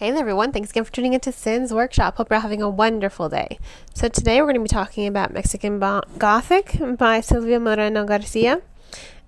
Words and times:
Hey 0.00 0.08
everyone. 0.12 0.50
Thanks 0.50 0.70
again 0.70 0.84
for 0.84 0.92
tuning 0.92 1.12
into 1.12 1.30
Sin's 1.30 1.74
Workshop. 1.74 2.16
Hope 2.16 2.30
you're 2.30 2.40
having 2.40 2.62
a 2.62 2.70
wonderful 2.70 3.28
day. 3.28 3.58
So, 3.92 4.08
today 4.08 4.40
we're 4.40 4.46
going 4.46 4.54
to 4.54 4.62
be 4.62 4.66
talking 4.66 5.06
about 5.06 5.30
Mexican 5.30 5.78
Bo- 5.78 6.00
Gothic 6.16 6.78
by 6.96 7.20
Silvia 7.20 7.60
Moreno 7.60 8.06
Garcia. 8.06 8.62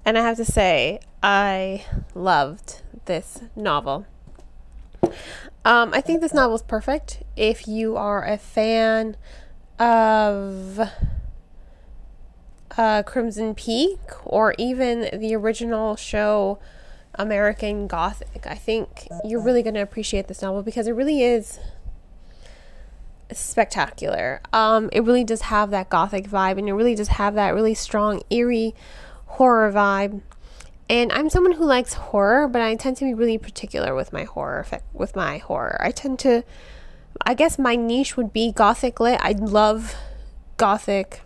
And 0.06 0.16
I 0.16 0.22
have 0.22 0.38
to 0.38 0.46
say, 0.46 1.00
I 1.22 1.84
loved 2.14 2.80
this 3.04 3.42
novel. 3.54 4.06
Um, 5.62 5.92
I 5.92 6.00
think 6.00 6.22
this 6.22 6.32
novel 6.32 6.56
is 6.56 6.62
perfect 6.62 7.22
if 7.36 7.68
you 7.68 7.98
are 7.98 8.26
a 8.26 8.38
fan 8.38 9.18
of 9.78 10.80
uh, 12.78 13.02
Crimson 13.02 13.54
Peak 13.54 14.00
or 14.24 14.54
even 14.56 15.20
the 15.20 15.36
original 15.36 15.96
show 15.96 16.58
American 17.14 17.86
Gothic. 17.86 18.46
I 18.46 18.54
think 18.54 19.08
you're 19.24 19.42
really 19.42 19.62
going 19.62 19.74
to 19.74 19.82
appreciate 19.82 20.28
this 20.28 20.42
novel 20.42 20.62
because 20.62 20.86
it 20.86 20.92
really 20.92 21.22
is 21.22 21.58
spectacular. 23.32 24.40
Um, 24.52 24.88
it 24.92 25.04
really 25.04 25.24
does 25.24 25.42
have 25.42 25.70
that 25.70 25.88
Gothic 25.88 26.28
vibe 26.28 26.58
and 26.58 26.68
it 26.68 26.74
really 26.74 26.94
does 26.94 27.08
have 27.08 27.34
that 27.34 27.50
really 27.50 27.74
strong, 27.74 28.22
eerie 28.30 28.74
horror 29.26 29.72
vibe. 29.72 30.22
And 30.88 31.12
I'm 31.12 31.30
someone 31.30 31.52
who 31.52 31.64
likes 31.64 31.94
horror, 31.94 32.48
but 32.48 32.60
I 32.60 32.74
tend 32.74 32.96
to 32.98 33.04
be 33.04 33.14
really 33.14 33.38
particular 33.38 33.94
with 33.94 34.12
my 34.12 34.24
horror. 34.24 34.66
With 34.92 35.16
my 35.16 35.38
horror, 35.38 35.80
I 35.80 35.90
tend 35.90 36.18
to, 36.20 36.44
I 37.24 37.34
guess 37.34 37.58
my 37.58 37.76
niche 37.76 38.16
would 38.16 38.32
be 38.32 38.52
Gothic 38.52 39.00
lit. 39.00 39.18
I 39.22 39.32
love 39.32 39.94
Gothic 40.56 41.22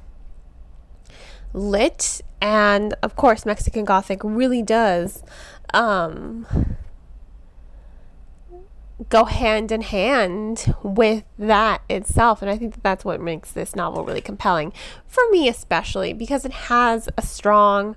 lit, 1.56 2.20
and 2.40 2.94
of 3.02 3.16
course, 3.16 3.46
Mexican 3.46 3.84
Gothic 3.84 4.20
really 4.22 4.62
does 4.62 5.24
um, 5.74 6.46
go 9.08 9.24
hand 9.24 9.72
in 9.72 9.80
hand 9.80 10.74
with 10.82 11.24
that 11.38 11.82
itself. 11.88 12.42
And 12.42 12.50
I 12.50 12.56
think 12.56 12.74
that 12.74 12.82
that's 12.82 13.04
what 13.04 13.20
makes 13.20 13.52
this 13.52 13.74
novel 13.74 14.04
really 14.04 14.20
compelling 14.20 14.72
for 15.06 15.22
me, 15.30 15.48
especially 15.48 16.12
because 16.12 16.44
it 16.44 16.52
has 16.52 17.08
a 17.16 17.22
strong 17.22 17.96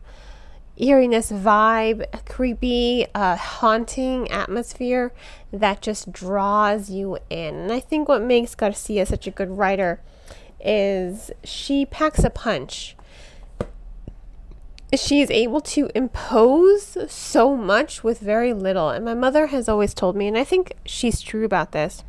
eeriness 0.77 1.29
vibe, 1.29 2.05
a 2.13 2.19
creepy, 2.19 3.05
uh, 3.13 3.35
haunting 3.35 4.31
atmosphere 4.31 5.11
that 5.51 5.81
just 5.81 6.11
draws 6.11 6.89
you 6.89 7.17
in. 7.29 7.55
And 7.55 7.71
I 7.71 7.81
think 7.81 8.07
what 8.07 8.21
makes 8.21 8.55
Garcia 8.55 9.05
such 9.05 9.27
a 9.27 9.31
good 9.31 9.49
writer 9.49 10.01
is 10.61 11.31
she 11.43 11.85
packs 11.85 12.23
a 12.23 12.29
punch 12.29 12.95
she 14.95 15.21
is 15.21 15.29
able 15.29 15.61
to 15.61 15.89
impose 15.93 16.97
so 17.11 17.55
much 17.55 18.03
with 18.03 18.19
very 18.19 18.53
little. 18.53 18.89
And 18.89 19.05
my 19.05 19.13
mother 19.13 19.47
has 19.47 19.69
always 19.69 19.93
told 19.93 20.15
me, 20.15 20.27
and 20.27 20.37
I 20.37 20.43
think 20.43 20.73
she's 20.85 21.21
true 21.21 21.45
about 21.45 21.71
this 21.71 22.03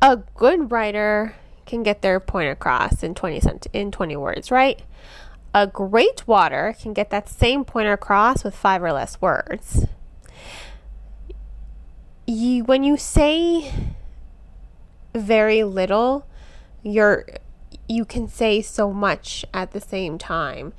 a 0.00 0.16
good 0.34 0.70
writer 0.70 1.34
can 1.66 1.82
get 1.82 2.02
their 2.02 2.20
point 2.20 2.50
across 2.50 3.02
in 3.02 3.14
20 3.14 3.40
cent- 3.40 3.66
in 3.72 3.90
20 3.90 4.16
words, 4.16 4.50
right? 4.50 4.82
A 5.54 5.66
great 5.66 6.26
water 6.26 6.74
can 6.80 6.92
get 6.92 7.10
that 7.10 7.28
same 7.28 7.64
point 7.64 7.88
across 7.88 8.44
with 8.44 8.54
five 8.54 8.82
or 8.82 8.92
less 8.92 9.20
words. 9.20 9.86
You 12.26 12.64
when 12.64 12.84
you 12.84 12.96
say 12.96 13.72
very 15.14 15.64
little, 15.64 16.26
you're 16.82 17.24
you 17.88 18.04
can 18.04 18.28
say 18.28 18.60
so 18.60 18.92
much 18.92 19.44
at 19.52 19.72
the 19.72 19.80
same 19.80 20.18
time. 20.18 20.72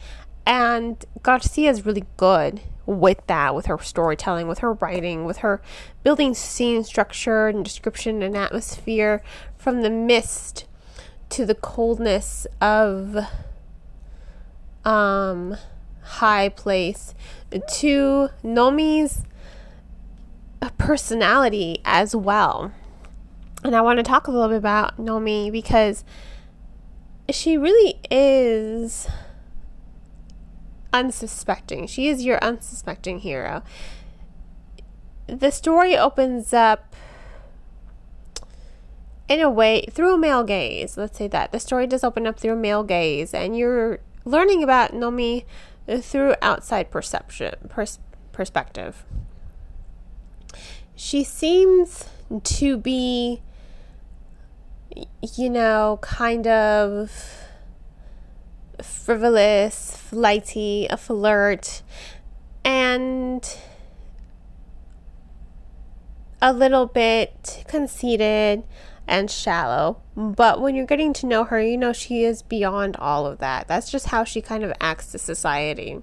And 0.45 1.03
Garcia 1.21 1.69
is 1.69 1.85
really 1.85 2.05
good 2.17 2.61
with 2.85 3.25
that, 3.27 3.53
with 3.53 3.67
her 3.67 3.77
storytelling, 3.77 4.47
with 4.47 4.59
her 4.59 4.73
writing, 4.73 5.25
with 5.25 5.37
her 5.37 5.61
building 6.03 6.33
scene 6.33 6.83
structure 6.83 7.47
and 7.47 7.63
description 7.63 8.23
and 8.23 8.35
atmosphere 8.35 9.21
from 9.57 9.81
the 9.81 9.89
mist 9.89 10.65
to 11.29 11.45
the 11.45 11.55
coldness 11.55 12.47
of 12.59 13.17
um 14.85 15.55
high 16.01 16.49
place 16.49 17.13
to 17.71 18.29
Nomi's 18.43 19.23
personality 20.77 21.81
as 21.85 22.15
well. 22.15 22.71
And 23.63 23.75
I 23.75 23.81
want 23.81 23.97
to 23.97 24.03
talk 24.03 24.27
a 24.27 24.31
little 24.31 24.47
bit 24.47 24.57
about 24.57 24.97
Nomi 24.97 25.51
because 25.51 26.03
she 27.31 27.57
really 27.57 27.99
is 28.09 29.07
unsuspecting. 30.93 31.87
She 31.87 32.07
is 32.07 32.23
your 32.23 32.43
unsuspecting 32.43 33.19
hero. 33.19 33.63
The 35.27 35.51
story 35.51 35.97
opens 35.97 36.53
up 36.53 36.95
in 39.27 39.39
a 39.41 39.49
way 39.49 39.85
through 39.91 40.15
a 40.15 40.17
male 40.17 40.43
gaze. 40.43 40.97
Let's 40.97 41.17
say 41.17 41.27
that. 41.27 41.51
The 41.51 41.59
story 41.59 41.85
does 41.85 42.03
open 42.03 42.25
up 42.25 42.39
through 42.39 42.53
a 42.53 42.57
male 42.57 42.83
gaze, 42.83 43.33
and 43.33 43.57
you're 43.57 43.99
learning 44.25 44.63
about 44.63 44.91
Nomi 44.91 45.45
through 46.01 46.35
outside 46.41 46.91
perception 46.91 47.53
pers- 47.69 47.99
perspective. 48.31 49.05
She 50.95 51.23
seems 51.23 52.09
to 52.43 52.77
be 52.77 53.41
you 55.21 55.49
know, 55.49 55.99
kind 56.01 56.47
of 56.47 57.11
frivolous, 58.81 59.95
flighty, 59.95 60.87
a 60.89 60.97
flirt, 60.97 61.81
and 62.63 63.57
a 66.41 66.53
little 66.53 66.85
bit 66.85 67.63
conceited 67.67 68.63
and 69.07 69.29
shallow. 69.29 70.01
But 70.15 70.61
when 70.61 70.75
you're 70.75 70.85
getting 70.85 71.13
to 71.13 71.25
know 71.25 71.43
her, 71.45 71.61
you 71.61 71.77
know 71.77 71.93
she 71.93 72.23
is 72.23 72.41
beyond 72.41 72.95
all 72.97 73.25
of 73.25 73.39
that. 73.39 73.67
That's 73.67 73.91
just 73.91 74.07
how 74.07 74.23
she 74.23 74.41
kind 74.41 74.63
of 74.63 74.71
acts 74.79 75.11
to 75.11 75.17
society. 75.17 76.01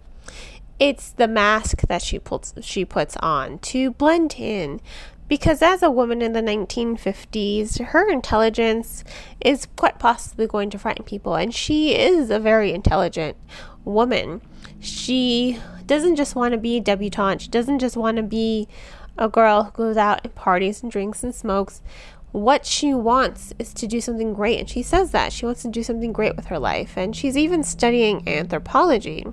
It's 0.79 1.11
the 1.11 1.29
mask 1.29 1.83
that 1.89 2.03
she 2.03 2.19
puts 2.19 2.53
she 2.61 2.85
puts 2.85 3.17
on 3.19 3.59
to 3.61 3.93
blend 3.93 4.35
in, 4.39 4.81
because 5.29 5.63
as 5.63 5.83
a 5.83 5.91
woman 5.91 6.23
in 6.23 6.33
the 6.33 6.41
1950s, 6.41 7.85
her 7.87 8.09
intelligence 8.09 9.05
is 9.41 9.67
quite 9.77 9.99
possibly 9.99 10.47
going 10.47 10.71
to 10.71 10.79
frighten 10.79 11.05
people, 11.05 11.35
and 11.35 11.55
she 11.55 11.95
is 11.95 12.31
a 12.31 12.39
very 12.39 12.73
intelligent 12.73 13.37
woman. 13.85 14.41
She 14.81 15.59
doesn't 15.87 16.17
just 16.17 16.35
want 16.35 16.53
to 16.53 16.59
be 16.59 16.77
a 16.77 16.81
debutante, 16.81 17.43
she 17.43 17.49
doesn't 17.49 17.79
just 17.79 17.97
want 17.97 18.17
to 18.19 18.23
be 18.23 18.69
a 19.19 19.29
girl 19.29 19.65
who 19.65 19.71
goes 19.73 19.97
out 19.97 20.21
and 20.25 20.35
parties 20.35 20.83
and 20.83 20.93
drinks 20.93 21.23
and 21.25 21.35
smokes. 21.35 21.83
What 22.33 22.67
she 22.67 22.93
wants 22.93 23.55
is 23.59 23.73
to 23.75 23.87
do 23.87 24.01
something 24.01 24.35
great, 24.35 24.61
and 24.61 24.69
she 24.69 24.83
says 24.83 25.11
that 25.13 25.33
she 25.33 25.47
wants 25.47 25.63
to 25.63 25.69
do 25.69 25.83
something 25.83 26.13
great 26.13 26.37
with 26.37 26.47
her 26.47 26.59
life, 26.59 26.97
and 26.97 27.17
she's 27.17 27.37
even 27.37 27.63
studying 27.65 28.29
anthropology. 28.29 29.25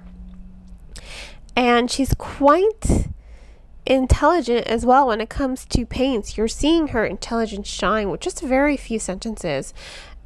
And 1.55 1.91
she's 1.91 2.13
quite 2.15 3.07
intelligent 3.85 4.67
as 4.67 4.85
well 4.85 5.07
when 5.07 5.21
it 5.21 5.29
comes 5.29 5.65
to 5.65 5.85
paints. 5.85 6.37
You're 6.37 6.47
seeing 6.47 6.89
her 6.89 7.05
intelligence 7.05 7.67
shine 7.67 8.09
with 8.09 8.21
just 8.21 8.41
very 8.41 8.77
few 8.77 8.99
sentences 8.99 9.73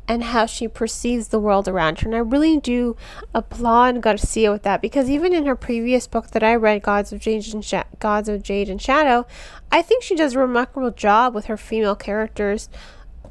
and 0.07 0.23
how 0.23 0.45
she 0.45 0.67
perceives 0.67 1.27
the 1.27 1.39
world 1.39 1.67
around 1.67 1.99
her. 1.99 2.07
And 2.07 2.15
I 2.15 2.19
really 2.19 2.57
do 2.57 2.95
applaud 3.33 4.01
Garcia 4.01 4.51
with 4.51 4.63
that 4.63 4.81
because 4.81 5.09
even 5.09 5.33
in 5.33 5.45
her 5.45 5.55
previous 5.55 6.07
book 6.07 6.31
that 6.31 6.43
I 6.43 6.55
read, 6.55 6.81
Gods 6.81 7.11
of 7.11 7.19
Jade 7.19 7.53
and, 7.53 7.83
Gods 7.99 8.29
of 8.29 8.41
Jade 8.41 8.69
and 8.69 8.81
Shadow, 8.81 9.27
I 9.71 9.81
think 9.81 10.03
she 10.03 10.15
does 10.15 10.33
a 10.33 10.39
remarkable 10.39 10.91
job 10.91 11.35
with 11.35 11.45
her 11.45 11.57
female 11.57 11.95
characters 11.95 12.69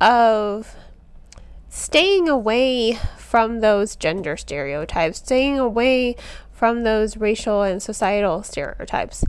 of 0.01 0.77
staying 1.71 2.29
away 2.29 2.99
from 3.17 3.61
those 3.61 3.97
gender 3.97 4.37
stereotypes, 4.37 5.19
staying 5.19 5.59
away 5.59 6.17
from 6.53 6.85
those 6.85 7.17
racial 7.17 7.63
and 7.63 7.83
societal 7.83 8.43
stereotypes. 8.43 9.25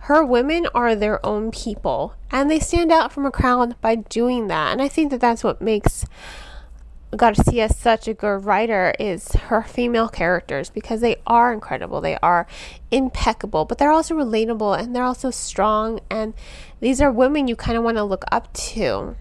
Her 0.00 0.24
women 0.24 0.66
are 0.74 0.94
their 0.94 1.24
own 1.24 1.50
people, 1.50 2.14
and 2.30 2.50
they 2.50 2.58
stand 2.58 2.90
out 2.90 3.12
from 3.12 3.26
a 3.26 3.30
crowd 3.30 3.80
by 3.80 3.96
doing 3.96 4.48
that. 4.48 4.72
And 4.72 4.82
I 4.82 4.88
think 4.88 5.10
that 5.10 5.20
that's 5.20 5.44
what 5.44 5.60
makes 5.60 6.06
Garcia 7.16 7.68
such 7.68 8.06
a 8.06 8.14
good 8.14 8.44
writer 8.44 8.94
is 9.00 9.32
her 9.32 9.62
female 9.62 10.08
characters 10.08 10.70
because 10.70 11.00
they 11.00 11.16
are 11.26 11.52
incredible. 11.52 12.00
They 12.00 12.16
are 12.18 12.46
impeccable, 12.90 13.64
but 13.64 13.78
they're 13.78 13.90
also 13.90 14.14
relatable 14.14 14.78
and 14.78 14.94
they're 14.94 15.04
also 15.04 15.30
strong. 15.30 16.00
And 16.08 16.34
these 16.78 17.00
are 17.00 17.10
women 17.10 17.48
you 17.48 17.56
kind 17.56 17.76
of 17.76 17.82
want 17.82 17.96
to 17.96 18.04
look 18.04 18.24
up 18.30 18.52
to. 18.52 19.16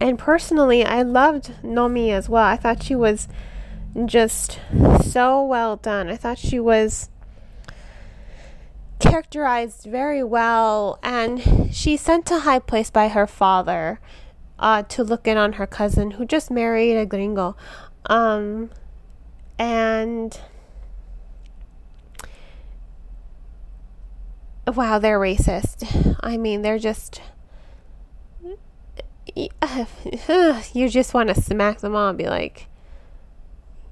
And 0.00 0.18
personally, 0.18 0.84
I 0.84 1.02
loved 1.02 1.52
Nomi 1.62 2.10
as 2.10 2.28
well. 2.28 2.44
I 2.44 2.56
thought 2.56 2.82
she 2.82 2.96
was 2.96 3.28
just 4.06 4.58
so 5.02 5.44
well 5.44 5.76
done. 5.76 6.08
I 6.08 6.16
thought 6.16 6.38
she 6.38 6.58
was 6.58 7.08
characterized 9.00 9.84
very 9.84 10.22
well, 10.22 10.98
and 11.02 11.72
she's 11.72 12.00
sent 12.00 12.26
to 12.26 12.40
High 12.40 12.58
Place 12.58 12.90
by 12.90 13.08
her 13.08 13.26
father 13.26 14.00
uh, 14.58 14.82
to 14.84 15.02
look 15.02 15.26
in 15.26 15.36
on 15.36 15.54
her 15.54 15.66
cousin 15.66 16.12
who 16.12 16.24
just 16.24 16.50
married 16.50 16.96
a 16.96 17.06
gringo. 17.06 17.56
Um, 18.06 18.70
and 19.58 20.38
wow, 24.66 24.98
they're 24.98 25.18
racist. 25.18 26.16
I 26.20 26.36
mean, 26.36 26.62
they're 26.62 26.78
just 26.78 27.20
you 30.74 30.88
just 30.88 31.14
want 31.14 31.28
to 31.28 31.40
smack 31.40 31.80
them 31.80 31.94
all 31.94 32.08
and 32.08 32.18
be 32.18 32.28
like, 32.28 32.66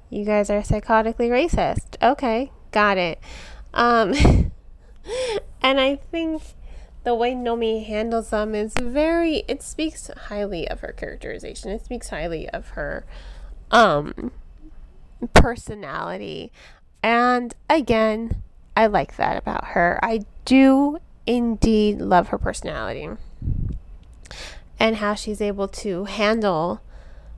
you 0.09 0.25
guys 0.25 0.49
are 0.49 0.61
psychotically 0.61 1.29
racist. 1.29 2.01
Okay, 2.01 2.51
got 2.71 2.97
it. 2.97 3.19
Um, 3.73 4.13
and 5.61 5.79
I 5.79 5.95
think 5.95 6.41
the 7.03 7.15
way 7.15 7.33
Nomi 7.33 7.85
handles 7.85 8.29
them 8.29 8.53
is 8.53 8.73
very, 8.79 9.43
it 9.47 9.63
speaks 9.63 10.09
highly 10.27 10.67
of 10.67 10.81
her 10.81 10.91
characterization. 10.91 11.71
It 11.71 11.85
speaks 11.85 12.09
highly 12.09 12.49
of 12.49 12.69
her 12.69 13.05
um, 13.71 14.31
personality. 15.33 16.51
And 17.01 17.55
again, 17.69 18.41
I 18.75 18.87
like 18.87 19.15
that 19.17 19.37
about 19.37 19.69
her. 19.69 19.99
I 20.03 20.21
do 20.45 20.99
indeed 21.25 21.99
love 21.99 22.29
her 22.29 22.37
personality 22.37 23.09
and 24.79 24.95
how 24.97 25.13
she's 25.13 25.41
able 25.41 25.67
to 25.67 26.05
handle 26.05 26.81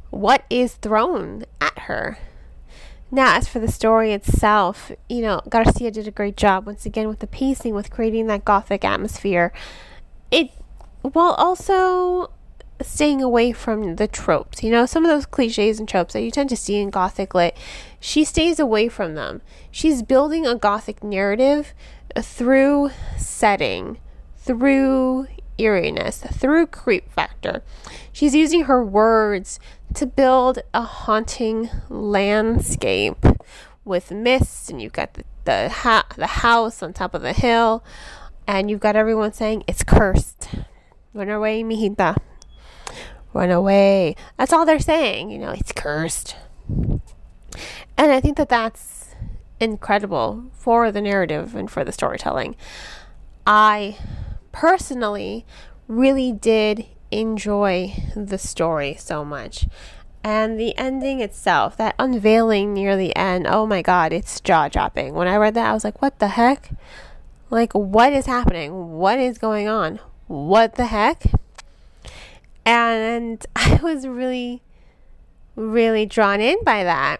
what 0.10 0.46
is 0.50 0.76
thrown 0.76 1.44
at 1.60 1.78
her. 1.80 2.18
Now, 3.14 3.36
as 3.36 3.48
for 3.48 3.60
the 3.60 3.70
story 3.70 4.14
itself, 4.14 4.90
you 5.10 5.22
know, 5.22 5.42
Garcia 5.50 5.92
did 5.92 6.08
a 6.08 6.12
great 6.12 6.38
job 6.38 6.66
once 6.66 6.86
again 6.86 7.10
with 7.10 7.20
the 7.20 7.28
pacing, 7.28 7.76
with 7.76 7.92
creating 7.92 8.28
that 8.28 8.46
gothic 8.46 8.86
atmosphere. 8.86 9.52
It, 10.32 10.52
while 11.02 11.34
also 11.34 12.32
staying 12.82 13.22
away 13.22 13.52
from 13.52 13.98
the 13.98 14.08
tropes, 14.08 14.64
you 14.64 14.72
know, 14.72 14.86
some 14.86 15.04
of 15.04 15.12
those 15.12 15.26
cliches 15.26 15.78
and 15.78 15.90
tropes 15.90 16.14
that 16.14 16.22
you 16.22 16.32
tend 16.32 16.50
to 16.50 16.56
see 16.56 16.78
in 16.78 16.90
gothic 16.90 17.36
lit, 17.36 17.58
she 18.00 18.24
stays 18.24 18.60
away 18.60 18.88
from 18.88 19.16
them. 19.16 19.42
She's 19.70 20.02
building 20.02 20.48
a 20.48 20.56
gothic 20.56 21.04
narrative 21.04 21.74
through 22.18 22.92
setting, 23.18 24.00
through 24.38 25.28
eeriness, 25.62 26.22
through 26.22 26.68
creep 26.68 27.12
factor. 27.12 27.64
She's 28.12 28.36
using 28.36 28.64
her 28.64 28.84
words 28.84 29.60
to 29.94 30.06
build 30.06 30.60
a 30.74 30.82
haunting 30.82 31.70
landscape 31.90 33.26
with 33.86 34.12
mists, 34.12 34.70
and 34.70 34.82
you've 34.82 34.94
got 34.94 35.14
the 35.14 35.24
the, 35.44 35.70
ha- 35.70 36.06
the 36.16 36.28
house 36.28 36.84
on 36.84 36.94
top 36.94 37.14
of 37.14 37.22
the 37.22 37.34
hill, 37.34 37.84
and 38.48 38.70
you've 38.70 38.80
got 38.80 38.96
everyone 38.96 39.34
saying 39.34 39.64
it's 39.68 39.84
cursed. 39.84 40.50
Run 41.14 41.30
away, 41.30 41.64
mijita. 41.64 42.18
Run 43.34 43.52
away. 43.52 44.16
That's 44.38 44.54
all 44.54 44.66
they're 44.66 44.80
saying. 44.80 45.32
You 45.32 45.40
know, 45.40 45.52
it's 45.52 45.72
cursed. 45.72 46.36
And 47.98 48.12
I 48.12 48.20
think 48.20 48.38
that 48.38 48.50
that's 48.50 49.16
incredible 49.60 50.46
for 50.54 50.92
the 50.92 51.02
narrative 51.02 51.56
and 51.56 51.70
for 51.70 51.84
the 51.84 51.92
storytelling. 51.92 52.56
I 53.46 53.98
personally 54.52 55.46
really 55.88 56.32
did 56.32 56.86
enjoy 57.12 57.94
the 58.16 58.38
story 58.38 58.96
so 58.98 59.24
much. 59.26 59.68
And 60.24 60.60
the 60.60 60.78
ending 60.78 61.20
itself, 61.20 61.76
that 61.78 61.96
unveiling 61.98 62.74
near 62.74 62.96
the 62.96 63.16
end, 63.16 63.48
oh 63.48 63.66
my 63.66 63.82
god, 63.82 64.14
it's 64.14 64.40
jaw 64.40 64.68
dropping. 64.68 65.14
When 65.14 65.28
I 65.28 65.36
read 65.36 65.56
that, 65.56 65.70
I 65.70 65.74
was 65.74 65.84
like, 65.84 66.02
what 66.02 66.20
the 66.20 66.30
heck? 66.30 66.72
Like, 67.50 67.74
what 67.74 68.14
is 68.14 68.28
happening? 68.28 68.92
What 68.94 69.20
is 69.20 69.38
going 69.38 69.68
on? 69.68 70.00
What 70.28 70.76
the 70.76 70.86
heck? 70.86 71.24
And 72.66 73.46
I 73.56 73.80
was 73.82 74.08
really, 74.08 74.62
really 75.56 76.06
drawn 76.06 76.40
in 76.40 76.64
by 76.64 76.84
that. 76.84 77.20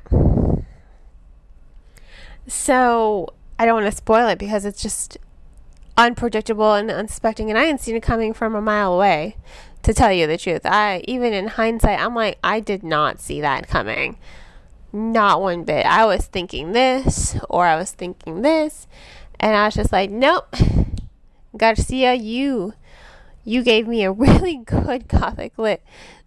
So, 2.48 3.34
I 3.58 3.66
don't 3.66 3.82
want 3.82 3.92
to 3.92 3.98
spoil 3.98 4.28
it 4.28 4.40
because 4.40 4.66
it's 4.66 4.82
just 4.82 5.18
unpredictable 5.98 6.74
and 6.74 6.90
unsuspecting, 6.90 7.50
and 7.50 7.58
I 7.58 7.64
hadn't 7.64 7.82
seen 7.82 7.96
it 7.96 8.04
coming 8.04 8.34
from 8.34 8.56
a 8.56 8.62
mile 8.62 8.94
away. 8.94 9.38
To 9.84 9.96
tell 9.96 10.14
you 10.14 10.28
the 10.28 10.38
truth, 10.38 10.62
I 10.64 11.04
even 11.08 11.34
in 11.34 11.48
hindsight, 11.48 12.00
I'm 12.00 12.14
like, 12.14 12.38
I 12.44 12.60
did 12.60 12.84
not 12.84 13.20
see 13.20 13.42
that 13.42 13.68
coming, 13.68 14.20
not 14.94 15.42
one 15.42 15.64
bit. 15.64 15.88
I 15.88 16.06
was 16.06 16.28
thinking 16.28 16.74
this, 16.74 17.36
or 17.50 17.66
I 17.66 17.76
was 17.78 17.92
thinking 17.92 18.44
this, 18.44 18.88
and 19.40 19.56
I 19.56 19.66
was 19.66 19.74
just 19.74 19.92
like, 19.92 20.12
nope, 20.12 20.56
Garcia, 21.58 22.14
you, 22.14 22.74
you 23.44 23.64
gave 23.64 23.88
me 23.88 24.04
a 24.04 24.12
really 24.12 24.58
good 24.58 25.08
gothic 25.08 25.58
lit 25.58 25.82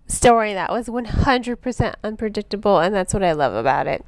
story 0.07 0.53
that 0.55 0.71
was 0.71 0.89
100% 0.89 1.95
unpredictable, 2.03 2.79
and 2.79 2.95
that's 2.95 3.15
what 3.15 3.23
I 3.23 3.33
love 3.33 3.55
about 3.55 3.87
it. 3.87 4.05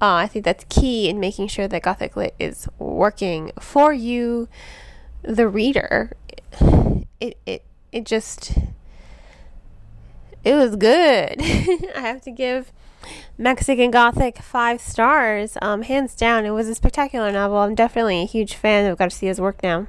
Uh, 0.00 0.14
I 0.14 0.26
think 0.26 0.44
that's 0.44 0.64
key 0.68 1.08
in 1.08 1.20
making 1.20 1.48
sure 1.48 1.68
that 1.68 1.82
Gothic 1.82 2.16
Lit 2.16 2.34
is 2.38 2.68
working 2.78 3.52
for 3.60 3.92
you, 3.92 4.48
the 5.22 5.48
reader. 5.48 6.12
It 7.18 7.38
it 7.46 7.62
it 7.92 8.04
just 8.04 8.58
it 10.44 10.54
was 10.54 10.76
good. 10.76 11.40
I 11.40 12.00
have 12.00 12.20
to 12.22 12.30
give 12.30 12.72
Mexican 13.38 13.90
Gothic 13.90 14.38
five 14.38 14.80
stars, 14.80 15.56
um, 15.62 15.82
hands 15.82 16.14
down. 16.14 16.44
It 16.44 16.50
was 16.50 16.68
a 16.68 16.74
spectacular 16.74 17.32
novel. 17.32 17.58
I'm 17.58 17.74
definitely 17.74 18.22
a 18.22 18.26
huge 18.26 18.54
fan 18.54 18.90
of 18.90 18.98
Garcia's 18.98 19.40
work 19.40 19.62
now. 19.62 19.88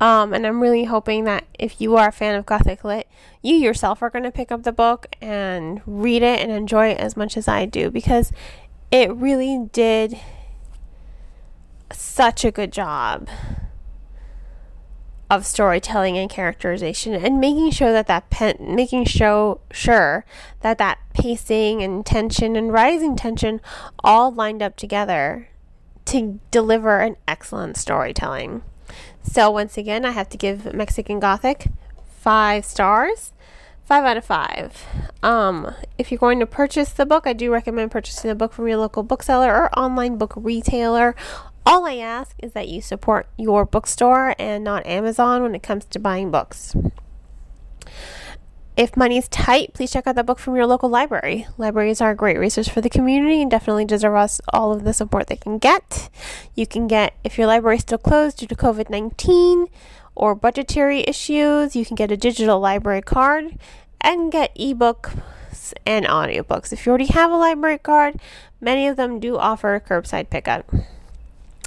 Um, 0.00 0.32
and 0.32 0.46
I'm 0.46 0.62
really 0.62 0.84
hoping 0.84 1.24
that 1.24 1.44
if 1.58 1.78
you 1.80 1.96
are 1.96 2.08
a 2.08 2.12
fan 2.12 2.34
of 2.34 2.46
Gothic 2.46 2.84
Lit, 2.84 3.06
you 3.42 3.54
yourself 3.54 4.02
are 4.02 4.08
going 4.08 4.24
to 4.24 4.30
pick 4.30 4.50
up 4.50 4.62
the 4.62 4.72
book 4.72 5.14
and 5.20 5.82
read 5.86 6.22
it 6.22 6.40
and 6.40 6.50
enjoy 6.50 6.88
it 6.88 6.98
as 6.98 7.16
much 7.16 7.36
as 7.36 7.46
I 7.46 7.66
do 7.66 7.90
because 7.90 8.32
it 8.90 9.14
really 9.14 9.68
did 9.72 10.18
such 11.92 12.44
a 12.44 12.50
good 12.50 12.72
job 12.72 13.28
of 15.28 15.46
storytelling 15.46 16.18
and 16.18 16.28
characterization 16.28 17.14
and 17.14 17.40
making 17.40 17.70
sure 17.70 17.92
that 17.92 18.08
that 18.08 18.28
pen 18.30 18.56
making 18.58 19.04
show 19.04 19.60
sure 19.70 20.24
that 20.62 20.76
that 20.78 20.98
pacing 21.14 21.82
and 21.82 22.04
tension 22.04 22.56
and 22.56 22.72
rising 22.72 23.14
tension 23.14 23.60
all 24.02 24.32
lined 24.32 24.60
up 24.60 24.76
together 24.76 25.48
to 26.04 26.40
deliver 26.50 26.98
an 26.98 27.16
excellent 27.28 27.76
storytelling. 27.76 28.62
So 29.22 29.50
once 29.50 29.76
again, 29.76 30.04
I 30.04 30.10
have 30.10 30.28
to 30.30 30.36
give 30.36 30.72
Mexican 30.74 31.20
Gothic 31.20 31.68
five 32.20 32.64
stars. 32.64 33.32
Five 33.84 34.04
out 34.04 34.16
of 34.16 34.24
five. 34.24 34.86
Um, 35.20 35.74
if 35.98 36.12
you're 36.12 36.18
going 36.18 36.38
to 36.38 36.46
purchase 36.46 36.90
the 36.92 37.04
book, 37.04 37.26
I 37.26 37.32
do 37.32 37.52
recommend 37.52 37.90
purchasing 37.90 38.28
the 38.28 38.36
book 38.36 38.52
from 38.52 38.68
your 38.68 38.76
local 38.76 39.02
bookseller 39.02 39.52
or 39.52 39.76
online 39.76 40.16
book 40.16 40.32
retailer. 40.36 41.16
All 41.66 41.84
I 41.86 41.96
ask 41.96 42.36
is 42.38 42.52
that 42.52 42.68
you 42.68 42.80
support 42.80 43.26
your 43.36 43.64
bookstore 43.64 44.36
and 44.38 44.62
not 44.62 44.86
Amazon 44.86 45.42
when 45.42 45.56
it 45.56 45.64
comes 45.64 45.84
to 45.86 45.98
buying 45.98 46.30
books. 46.30 46.76
If 48.80 48.96
money's 48.96 49.28
tight, 49.28 49.74
please 49.74 49.90
check 49.90 50.06
out 50.06 50.14
the 50.14 50.24
book 50.24 50.38
from 50.38 50.56
your 50.56 50.66
local 50.66 50.88
library. 50.88 51.46
Libraries 51.58 52.00
are 52.00 52.12
a 52.12 52.16
great 52.16 52.38
resource 52.38 52.66
for 52.66 52.80
the 52.80 52.88
community 52.88 53.42
and 53.42 53.50
definitely 53.50 53.84
deserve 53.84 54.14
us 54.14 54.40
all 54.54 54.72
of 54.72 54.84
the 54.84 54.94
support 54.94 55.26
they 55.26 55.36
can 55.36 55.58
get. 55.58 56.08
You 56.54 56.66
can 56.66 56.88
get, 56.88 57.12
if 57.22 57.36
your 57.36 57.46
library 57.46 57.76
is 57.76 57.82
still 57.82 57.98
closed 57.98 58.38
due 58.38 58.46
to 58.46 58.54
COVID 58.54 58.88
19 58.88 59.66
or 60.14 60.34
budgetary 60.34 61.00
issues, 61.00 61.76
you 61.76 61.84
can 61.84 61.94
get 61.94 62.10
a 62.10 62.16
digital 62.16 62.58
library 62.58 63.02
card 63.02 63.58
and 64.00 64.32
get 64.32 64.56
ebooks 64.56 65.74
and 65.84 66.06
audiobooks. 66.06 66.72
If 66.72 66.86
you 66.86 66.90
already 66.90 67.12
have 67.12 67.30
a 67.30 67.36
library 67.36 67.76
card, 67.76 68.18
many 68.62 68.86
of 68.86 68.96
them 68.96 69.20
do 69.20 69.36
offer 69.36 69.78
curbside 69.86 70.30
pickup. 70.30 70.72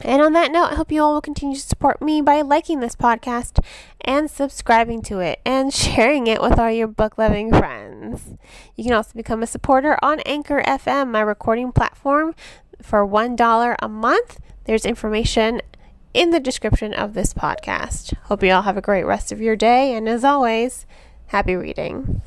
And 0.02 0.22
on 0.22 0.34
that 0.34 0.52
note, 0.52 0.72
I 0.72 0.76
hope 0.76 0.92
you 0.92 1.02
all 1.02 1.14
will 1.14 1.22
continue 1.22 1.56
to 1.56 1.62
support 1.62 2.02
me 2.02 2.22
by 2.22 2.42
liking 2.42 2.80
this 2.80 2.96
podcast 2.96 3.64
and 4.02 4.30
subscribing 4.30 5.02
to 5.04 5.20
it 5.20 5.40
and 5.46 5.74
sharing 5.74 6.28
it 6.28 6.42
with 6.42 6.60
all 6.60 6.72
your 6.72 6.88
book 6.88 7.18
loving 7.18 7.52
friends. 7.52 8.34
You 8.76 8.86
can 8.86 8.94
also 8.94 9.12
become 9.16 9.44
a 9.44 9.48
supporter 9.48 9.98
on 10.02 10.20
Anchor 10.22 10.62
FM, 10.66 11.12
my 11.12 11.22
recording 11.22 11.72
platform, 11.72 12.36
for 12.82 13.08
$1 13.08 13.76
a 13.80 13.90
month. 13.90 14.40
There's 14.66 14.86
information 14.86 15.62
in 16.14 16.32
the 16.32 16.40
description 16.40 16.94
of 16.94 17.14
this 17.14 17.34
podcast. 17.34 18.14
Hope 18.24 18.44
you 18.44 18.52
all 18.52 18.62
have 18.64 18.78
a 18.78 18.82
great 18.82 19.06
rest 19.06 19.32
of 19.32 19.42
your 19.42 19.56
day, 19.56 19.94
and 19.94 20.08
as 20.08 20.24
always, 20.24 20.86
happy 21.28 21.56
reading. 21.56 22.22